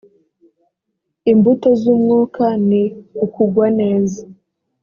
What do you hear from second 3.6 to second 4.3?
neza